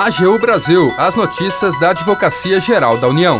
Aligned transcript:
AGU 0.00 0.38
Brasil, 0.38 0.94
as 0.96 1.14
notícias 1.14 1.78
da 1.78 1.90
Advocacia 1.90 2.58
Geral 2.58 2.96
da 2.96 3.06
União. 3.06 3.38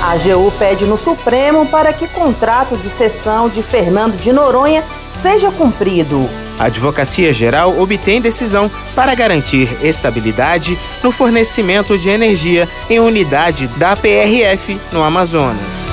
A 0.00 0.12
AGU 0.12 0.52
pede 0.56 0.86
no 0.86 0.96
Supremo 0.96 1.66
para 1.66 1.92
que 1.92 2.06
contrato 2.06 2.76
de 2.76 2.88
cessão 2.88 3.48
de 3.48 3.60
Fernando 3.60 4.16
de 4.16 4.32
Noronha 4.32 4.84
seja 5.20 5.50
cumprido. 5.50 6.30
A 6.56 6.66
Advocacia 6.66 7.34
Geral 7.34 7.76
obtém 7.80 8.20
decisão 8.20 8.70
para 8.94 9.12
garantir 9.16 9.76
estabilidade 9.84 10.78
no 11.02 11.10
fornecimento 11.10 11.98
de 11.98 12.08
energia 12.08 12.68
em 12.88 13.00
unidade 13.00 13.66
da 13.66 13.96
PRF 13.96 14.80
no 14.92 15.02
Amazonas. 15.02 15.90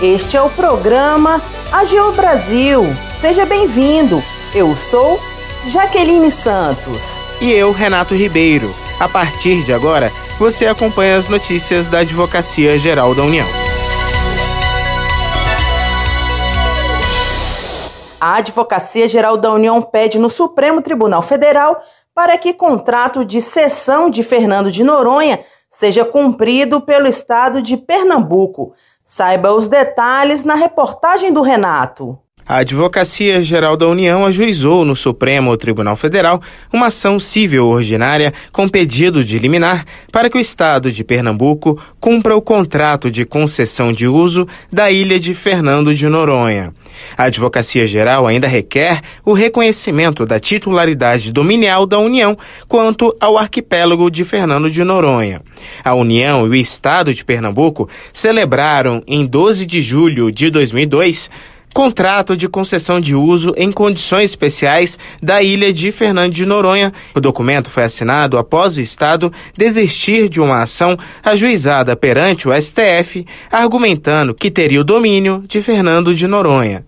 Este 0.00 0.38
é 0.38 0.40
o 0.40 0.48
programa 0.48 1.42
AGU 1.70 2.12
Brasil. 2.12 2.86
Seja 3.14 3.44
bem-vindo. 3.44 4.24
Eu 4.54 4.74
sou 4.74 5.20
Jaqueline 5.66 6.30
Santos. 6.30 7.20
E 7.38 7.52
eu, 7.52 7.70
Renato 7.70 8.14
Ribeiro. 8.14 8.74
A 8.98 9.06
partir 9.06 9.62
de 9.62 9.74
agora, 9.74 10.10
você 10.38 10.66
acompanha 10.66 11.18
as 11.18 11.28
notícias 11.28 11.86
da 11.86 11.98
Advocacia 11.98 12.78
Geral 12.78 13.14
da 13.14 13.22
União. 13.22 13.46
A 18.18 18.36
Advocacia 18.36 19.06
Geral 19.06 19.36
da 19.36 19.52
União 19.52 19.82
pede 19.82 20.18
no 20.18 20.30
Supremo 20.30 20.80
Tribunal 20.80 21.20
Federal 21.20 21.78
para 22.14 22.38
que 22.38 22.54
contrato 22.54 23.22
de 23.22 23.40
cessão 23.42 24.08
de 24.08 24.22
Fernando 24.22 24.70
de 24.70 24.82
Noronha 24.82 25.40
seja 25.68 26.06
cumprido 26.06 26.80
pelo 26.80 27.06
Estado 27.06 27.60
de 27.60 27.76
Pernambuco. 27.76 28.72
Saiba 29.04 29.52
os 29.52 29.68
detalhes 29.68 30.42
na 30.42 30.54
reportagem 30.54 31.32
do 31.32 31.42
Renato. 31.42 32.18
A 32.50 32.56
Advocacia 32.56 33.40
Geral 33.40 33.76
da 33.76 33.86
União 33.86 34.26
ajuizou 34.26 34.84
no 34.84 34.96
Supremo 34.96 35.56
Tribunal 35.56 35.94
Federal 35.94 36.42
uma 36.72 36.88
ação 36.88 37.20
civil 37.20 37.68
ordinária 37.68 38.34
com 38.50 38.68
pedido 38.68 39.24
de 39.24 39.38
liminar 39.38 39.86
para 40.10 40.28
que 40.28 40.36
o 40.36 40.40
Estado 40.40 40.90
de 40.90 41.04
Pernambuco 41.04 41.80
cumpra 42.00 42.34
o 42.34 42.42
contrato 42.42 43.08
de 43.08 43.24
concessão 43.24 43.92
de 43.92 44.08
uso 44.08 44.48
da 44.68 44.90
ilha 44.90 45.20
de 45.20 45.32
Fernando 45.32 45.94
de 45.94 46.08
Noronha. 46.08 46.74
A 47.16 47.24
Advocacia 47.26 47.86
Geral 47.86 48.26
ainda 48.26 48.48
requer 48.48 49.00
o 49.24 49.32
reconhecimento 49.32 50.26
da 50.26 50.40
titularidade 50.40 51.32
dominial 51.32 51.86
da 51.86 52.00
União 52.00 52.36
quanto 52.66 53.16
ao 53.20 53.38
arquipélago 53.38 54.10
de 54.10 54.24
Fernando 54.24 54.68
de 54.68 54.82
Noronha. 54.82 55.40
A 55.84 55.94
União 55.94 56.48
e 56.48 56.50
o 56.50 56.54
Estado 56.56 57.14
de 57.14 57.24
Pernambuco 57.24 57.88
celebraram 58.12 59.04
em 59.06 59.24
12 59.24 59.64
de 59.64 59.80
julho 59.80 60.32
de 60.32 60.50
2002 60.50 61.30
Contrato 61.72 62.36
de 62.36 62.48
concessão 62.48 63.00
de 63.00 63.14
uso 63.14 63.54
em 63.56 63.70
condições 63.70 64.30
especiais 64.30 64.98
da 65.22 65.42
ilha 65.42 65.72
de 65.72 65.92
Fernando 65.92 66.32
de 66.32 66.44
Noronha. 66.44 66.92
O 67.14 67.20
documento 67.20 67.70
foi 67.70 67.84
assinado 67.84 68.36
após 68.36 68.76
o 68.76 68.80
Estado 68.80 69.32
desistir 69.56 70.28
de 70.28 70.40
uma 70.40 70.62
ação 70.62 70.98
ajuizada 71.22 71.94
perante 71.94 72.48
o 72.48 72.60
STF, 72.60 73.24
argumentando 73.50 74.34
que 74.34 74.50
teria 74.50 74.80
o 74.80 74.84
domínio 74.84 75.44
de 75.46 75.62
Fernando 75.62 76.14
de 76.14 76.26
Noronha. 76.26 76.84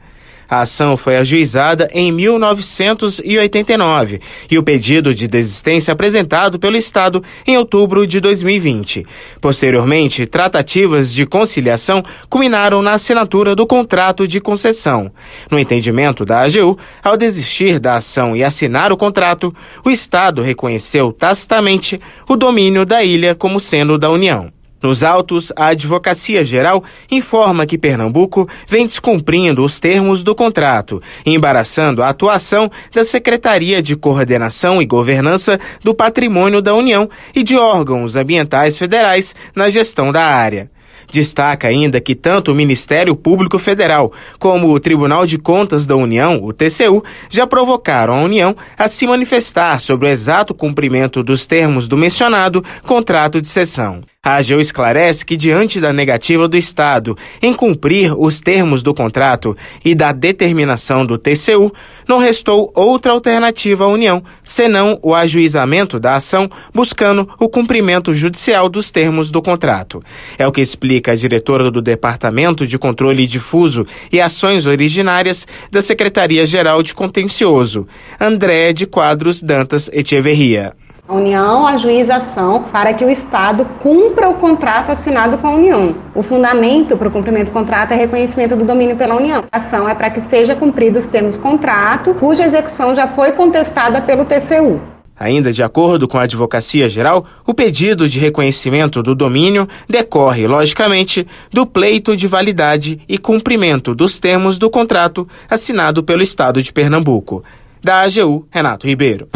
A 0.53 0.61
ação 0.61 0.97
foi 0.99 1.17
ajuizada 1.17 1.89
em 1.95 2.13
1989 2.13 4.21
e 4.51 4.59
o 4.59 4.63
pedido 4.63 5.15
de 5.15 5.27
desistência 5.27 5.93
apresentado 5.93 6.59
pelo 6.59 6.77
Estado 6.77 7.25
em 7.47 7.57
outubro 7.57 8.07
de 8.07 8.21
2020. 8.21 9.07
Posteriormente, 9.41 10.27
tratativas 10.27 11.11
de 11.11 11.25
conciliação 11.25 12.05
culminaram 12.29 12.83
na 12.83 12.93
assinatura 12.93 13.57
do 13.57 13.67
contrato 13.67 14.29
de 14.29 14.43
concessão. 14.43 15.11
No 15.51 15.59
entendimento 15.59 16.23
da 16.23 16.43
AGU, 16.43 16.79
ao 17.03 17.17
desistir 17.17 17.79
da 17.79 17.95
ação 17.95 18.37
e 18.37 18.45
assinar 18.45 18.93
o 18.93 18.97
contrato, 18.99 19.55
o 19.83 19.91
Estado 19.91 20.43
reconheceu 20.43 21.15
tacitamente 21.15 21.99
o 22.29 22.37
domínio 22.37 22.85
da 22.85 23.03
ilha 23.03 23.35
como 23.35 23.59
sendo 23.59 23.97
da 23.97 24.11
União. 24.11 24.53
Nos 24.83 25.05
autos, 25.05 25.53
a 25.55 25.67
Advocacia 25.67 26.45
Geral 26.45 26.83
informa 27.09 27.65
que 27.65 27.79
Pernambuco 27.79 28.49
vem 28.67 28.85
descumprindo 28.85 29.65
os 29.65 29.79
termos 29.79 30.25
do 30.25 30.35
contrato, 30.35 31.01
embaraçando 31.25 32.03
a 32.03 32.09
atuação 32.09 32.69
da 32.93 33.05
Secretaria 33.05 33.81
de 33.81 33.95
Coordenação 33.95 34.83
e 34.83 34.87
Governança 34.87 35.61
do 35.85 35.95
Patrimônio 35.95 36.61
da 36.61 36.75
União 36.75 37.09
e 37.35 37.45
de 37.45 37.57
órgãos 37.57 38.17
ambientais 38.17 38.77
federais 38.77 39.37
na 39.55 39.71
gestão 39.71 40.11
da 40.11 40.25
área. 40.25 40.69
Destaca 41.11 41.69
ainda 41.69 42.01
que 42.01 42.15
tanto 42.15 42.51
o 42.51 42.55
Ministério 42.55 43.15
Público 43.15 43.59
Federal 43.59 44.13
como 44.39 44.73
o 44.73 44.81
Tribunal 44.81 45.27
de 45.27 45.39
Contas 45.39 45.87
da 45.87 45.95
União, 45.95 46.43
o 46.43 46.53
TCU, 46.53 47.05
já 47.29 47.47
provocaram 47.47 48.15
a 48.15 48.23
União 48.23 48.57
a 48.79 48.89
se 48.89 49.07
manifestar 49.07 49.81
sobre 49.81 50.09
o 50.09 50.11
exato 50.11 50.55
cumprimento 50.55 51.23
dos 51.23 51.47
termos 51.47 51.87
do 51.87 51.97
mencionado 51.97 52.65
contrato 52.85 53.41
de 53.41 53.49
cessão. 53.49 54.03
A 54.25 54.37
AGU 54.37 54.61
esclarece 54.61 55.25
que, 55.25 55.37
diante 55.37 55.81
da 55.81 55.93
negativa 55.93 56.47
do 56.47 56.57
Estado 56.57 57.19
em 57.43 57.53
cumprir 57.53 58.15
os 58.17 58.39
termos 58.39 58.81
do 58.81 58.95
contrato 58.95 59.57
e 59.85 59.97
da 59.97 60.13
determinação 60.13 61.05
do 61.05 61.19
TCU, 61.19 61.73
não 62.07 62.19
restou 62.19 62.71
outra 62.73 63.11
alternativa 63.11 63.83
à 63.83 63.89
União, 63.89 64.23
senão 64.45 64.97
o 65.03 65.13
ajuizamento 65.13 65.99
da 65.99 66.15
ação, 66.15 66.49
buscando 66.73 67.29
o 67.37 67.49
cumprimento 67.49 68.15
judicial 68.15 68.69
dos 68.69 68.93
termos 68.93 69.29
do 69.29 69.43
contrato. 69.43 70.01
É 70.39 70.47
o 70.47 70.53
que 70.53 70.61
explica 70.61 71.11
a 71.11 71.17
diretora 71.17 71.69
do 71.69 71.83
Departamento 71.83 72.65
de 72.65 72.79
Controle 72.79 73.27
Difuso 73.27 73.85
e 74.13 74.21
Ações 74.21 74.67
Originárias 74.67 75.49
da 75.69 75.83
Secretaria-Geral 75.83 76.81
de 76.81 76.95
Contencioso, 76.95 77.89
André 78.21 78.73
de 78.73 78.87
Quadros 78.87 79.43
Dantas 79.43 79.91
Echeverria. 79.93 80.77
A 81.09 81.15
União 81.15 81.67
ajuiza 81.67 82.15
ação 82.15 82.63
para 82.71 82.95
que 82.95 83.05
o 83.05 83.11
Estado 83.11 83.65
cumpra 83.81 84.29
o 84.29 84.35
contrato 84.35 84.93
assinado 84.93 85.37
com 85.37 85.49
a 85.49 85.51
União. 85.51 85.97
O 86.15 86.23
fundamento 86.23 86.97
para 86.97 87.09
o 87.09 87.11
cumprimento 87.11 87.47
do 87.47 87.53
contrato 87.53 87.91
é 87.91 87.97
reconhecimento 87.97 88.55
do 88.55 88.65
domínio 88.65 88.95
pela 88.95 89.17
União. 89.17 89.43
A 89.51 89.59
ação 89.59 89.89
é 89.89 89.97
para 89.97 90.11
que 90.11 90.23
seja 90.23 90.55
cumprido 90.55 91.01
os 91.01 91.09
termos 91.09 91.37
do 91.37 91.43
contrato, 91.43 92.15
cuja 92.15 92.45
execução 92.45 92.95
já 92.95 93.09
foi 93.09 93.33
contestada 93.33 94.01
pelo 94.01 94.25
TCU. 94.25 94.81
Ainda 95.19 95.53
de 95.53 95.61
acordo 95.61 96.07
com 96.07 96.19
a 96.19 96.23
Advocacia 96.23 96.89
Geral, 96.89 97.27
o 97.45 97.53
pedido 97.53 98.09
de 98.09 98.21
reconhecimento 98.21 99.03
do 99.03 99.13
domínio 99.13 99.69
decorre, 99.89 100.47
logicamente, 100.47 101.27
do 101.53 101.67
pleito 101.67 102.17
de 102.17 102.29
validade 102.29 103.01
e 103.09 103.19
cumprimento 103.19 103.93
dos 103.93 104.21
termos 104.21 104.57
do 104.57 104.71
contrato 104.71 105.27
assinado 105.51 106.05
pelo 106.05 106.23
Estado 106.23 106.63
de 106.63 106.73
Pernambuco. 106.73 107.43
Da 107.83 108.03
AGU, 108.03 108.47
Renato 108.53 108.87
Ribeiro. 108.87 109.29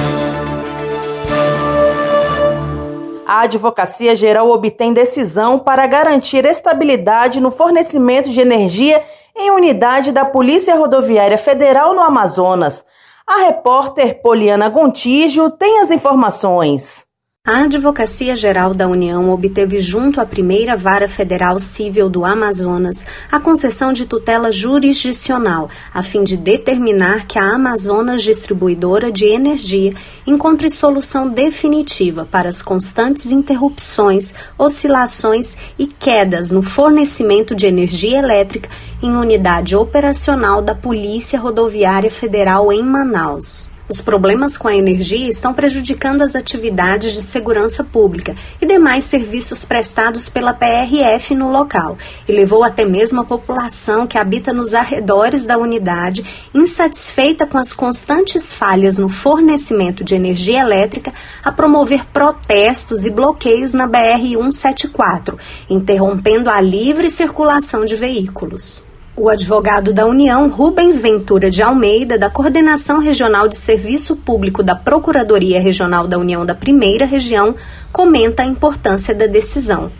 A 3.26 3.41
Advocacia 3.41 4.14
Geral 4.14 4.50
obtém 4.50 4.92
decisão 4.92 5.59
para 5.59 5.87
garantir 5.87 6.44
estabilidade 6.44 7.41
no 7.41 7.50
fornecimento 7.50 8.31
de 8.31 8.41
energia 8.41 9.03
em 9.34 9.50
unidade 9.50 10.12
da 10.12 10.25
Polícia 10.25 10.76
Rodoviária 10.76 11.37
Federal 11.37 11.94
no 11.94 12.03
Amazonas. 12.03 12.84
A 13.26 13.47
repórter 13.47 14.20
Poliana 14.22 14.69
Gontijo 14.69 15.50
tem 15.50 15.81
as 15.81 15.91
informações. 15.91 17.06
A 17.46 17.62
Advocacia 17.62 18.34
Geral 18.34 18.74
da 18.74 18.88
União 18.88 19.30
obteve 19.30 19.78
junto 19.78 20.20
à 20.20 20.26
primeira 20.26 20.76
Vara 20.76 21.06
Federal 21.06 21.60
Civil 21.60 22.08
do 22.08 22.24
Amazonas 22.24 23.06
a 23.30 23.38
concessão 23.38 23.92
de 23.92 24.04
tutela 24.04 24.50
jurisdicional, 24.50 25.70
a 25.94 26.02
fim 26.02 26.24
de 26.24 26.36
determinar 26.36 27.28
que 27.28 27.38
a 27.38 27.54
Amazonas 27.54 28.24
Distribuidora 28.24 29.12
de 29.12 29.26
Energia 29.26 29.92
encontre 30.26 30.68
solução 30.68 31.28
definitiva 31.28 32.26
para 32.28 32.48
as 32.48 32.60
constantes 32.60 33.30
interrupções, 33.30 34.34
oscilações 34.58 35.56
e 35.78 35.86
quedas 35.86 36.50
no 36.50 36.64
fornecimento 36.64 37.54
de 37.54 37.64
energia 37.64 38.18
elétrica 38.18 38.68
em 39.00 39.14
unidade 39.14 39.76
operacional 39.76 40.60
da 40.60 40.74
Polícia 40.74 41.38
Rodoviária 41.38 42.10
Federal 42.10 42.72
em 42.72 42.82
Manaus. 42.82 43.75
Os 43.88 44.00
problemas 44.00 44.58
com 44.58 44.66
a 44.66 44.74
energia 44.74 45.28
estão 45.28 45.54
prejudicando 45.54 46.22
as 46.22 46.34
atividades 46.34 47.12
de 47.12 47.22
segurança 47.22 47.84
pública 47.84 48.34
e 48.61 48.66
demais 48.66 49.05
serviços 49.05 49.64
prestados 49.64 50.28
pela 50.28 50.52
PRF 50.52 51.37
no 51.37 51.52
local 51.52 51.96
e 52.26 52.32
levou 52.32 52.64
até 52.64 52.84
mesmo 52.84 53.20
a 53.20 53.25
população 53.25 54.05
que 54.05 54.19
habita 54.19 54.52
nos 54.52 54.75
arredores 54.75 55.46
da 55.46 55.56
unidade, 55.56 56.25
insatisfeita 56.52 57.46
com 57.46 57.58
as 57.58 57.72
constantes 57.72 58.52
falhas 58.52 58.99
no 58.99 59.08
fornecimento 59.08 60.02
de 60.02 60.16
energia 60.16 60.62
elétrica, 60.62 61.14
a 61.44 61.52
promover 61.52 62.06
protestos 62.06 63.06
e 63.06 63.11
bloqueios 63.11 63.72
na 63.72 63.87
BR 63.87 64.20
174, 64.20 65.38
interrompendo 65.70 66.50
a 66.50 66.61
livre 66.61 67.08
circulação 67.08 67.84
de 67.84 67.94
veículos. 67.94 68.84
O 69.18 69.30
advogado 69.30 69.94
da 69.94 70.04
União, 70.04 70.50
Rubens 70.50 71.00
Ventura 71.00 71.50
de 71.50 71.62
Almeida, 71.62 72.18
da 72.18 72.28
Coordenação 72.28 72.98
Regional 72.98 73.48
de 73.48 73.56
Serviço 73.56 74.14
Público 74.14 74.62
da 74.62 74.76
Procuradoria 74.76 75.58
Regional 75.58 76.06
da 76.06 76.18
União 76.18 76.44
da 76.44 76.54
Primeira 76.54 77.06
Região, 77.06 77.54
comenta 77.90 78.42
a 78.42 78.46
importância 78.46 79.14
da 79.14 79.26
decisão. 79.26 79.90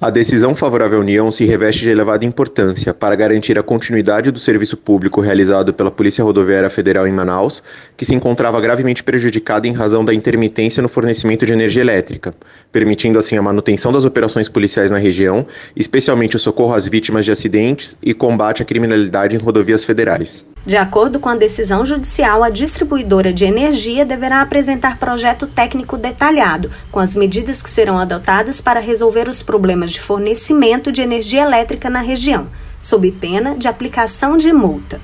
A 0.00 0.10
decisão 0.10 0.56
favorável 0.56 0.98
à 0.98 1.00
União 1.00 1.30
se 1.30 1.44
reveste 1.44 1.84
de 1.84 1.90
elevada 1.90 2.24
importância 2.24 2.92
para 2.92 3.14
garantir 3.14 3.56
a 3.58 3.62
continuidade 3.62 4.30
do 4.32 4.40
serviço 4.40 4.76
público 4.76 5.20
realizado 5.20 5.72
pela 5.72 5.90
Polícia 5.90 6.24
Rodoviária 6.24 6.68
Federal 6.68 7.06
em 7.06 7.12
Manaus, 7.12 7.62
que 7.96 8.04
se 8.04 8.14
encontrava 8.14 8.60
gravemente 8.60 9.04
prejudicada 9.04 9.68
em 9.68 9.72
razão 9.72 10.04
da 10.04 10.12
intermitência 10.12 10.82
no 10.82 10.88
fornecimento 10.88 11.46
de 11.46 11.52
energia 11.52 11.80
elétrica, 11.80 12.34
permitindo 12.72 13.18
assim 13.18 13.36
a 13.36 13.42
manutenção 13.42 13.92
das 13.92 14.04
operações 14.04 14.48
policiais 14.48 14.90
na 14.90 14.98
região, 14.98 15.46
especialmente 15.76 16.36
o 16.36 16.40
socorro 16.40 16.74
às 16.74 16.88
vítimas 16.88 17.24
de 17.24 17.30
acidentes 17.30 17.96
e 18.02 18.12
combate 18.12 18.62
à 18.62 18.64
criminalidade 18.64 19.36
em 19.36 19.38
rodovias 19.38 19.84
federais. 19.84 20.44
De 20.66 20.78
acordo 20.78 21.20
com 21.20 21.28
a 21.28 21.34
decisão 21.34 21.84
judicial, 21.84 22.42
a 22.42 22.48
distribuidora 22.48 23.34
de 23.34 23.44
energia 23.44 24.04
deverá 24.04 24.40
apresentar 24.40 24.98
projeto 24.98 25.46
técnico 25.46 25.98
detalhado, 25.98 26.70
com 26.90 26.98
as 26.98 27.14
medidas 27.14 27.62
que 27.62 27.70
serão 27.70 27.98
adotadas 27.98 28.62
para 28.62 28.80
resolver 28.80 29.28
os 29.28 29.42
problemas 29.42 29.92
de 29.92 30.00
fornecimento 30.00 30.90
de 30.90 31.02
energia 31.02 31.42
elétrica 31.42 31.90
na 31.90 32.00
região, 32.00 32.50
sob 32.80 33.12
pena 33.12 33.54
de 33.56 33.68
aplicação 33.68 34.38
de 34.38 34.52
multa. 34.54 35.00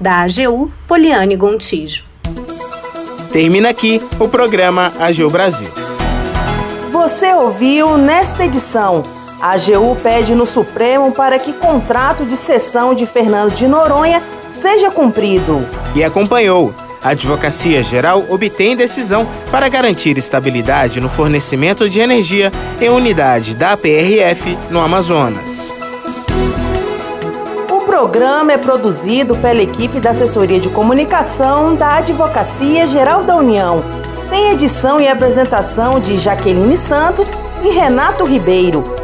Da 0.00 0.22
AGU, 0.22 0.72
Poliane 0.88 1.36
Gontijo. 1.36 2.04
Termina 3.32 3.68
aqui 3.68 4.00
o 4.18 4.28
programa 4.28 4.92
AGU 4.98 5.30
Brasil. 5.30 5.68
Você 6.90 7.32
ouviu 7.34 7.96
nesta 7.96 8.44
edição. 8.44 9.04
A 9.44 9.56
AGU 9.56 9.94
pede 10.02 10.34
no 10.34 10.46
Supremo 10.46 11.12
para 11.12 11.38
que 11.38 11.52
contrato 11.52 12.24
de 12.24 12.34
cessão 12.34 12.94
de 12.94 13.04
Fernando 13.04 13.52
de 13.52 13.68
Noronha 13.68 14.22
seja 14.48 14.90
cumprido. 14.90 15.60
E 15.94 16.02
acompanhou. 16.02 16.74
A 17.02 17.10
Advocacia 17.10 17.82
Geral 17.82 18.24
obtém 18.30 18.74
decisão 18.74 19.28
para 19.50 19.68
garantir 19.68 20.16
estabilidade 20.16 20.98
no 20.98 21.10
fornecimento 21.10 21.90
de 21.90 22.00
energia 22.00 22.50
em 22.80 22.88
unidade 22.88 23.54
da 23.54 23.76
PRF 23.76 24.56
no 24.70 24.80
Amazonas. 24.80 25.70
O 27.70 27.80
programa 27.82 28.50
é 28.50 28.56
produzido 28.56 29.36
pela 29.36 29.60
equipe 29.60 30.00
da 30.00 30.08
Assessoria 30.08 30.58
de 30.58 30.70
Comunicação 30.70 31.74
da 31.74 31.96
Advocacia 31.96 32.86
Geral 32.86 33.24
da 33.24 33.36
União. 33.36 33.84
Tem 34.30 34.52
edição 34.52 34.98
e 34.98 35.06
apresentação 35.06 36.00
de 36.00 36.16
Jaqueline 36.16 36.78
Santos 36.78 37.30
e 37.62 37.68
Renato 37.68 38.24
Ribeiro. 38.24 39.03